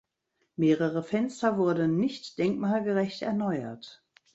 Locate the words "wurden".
1.59-1.95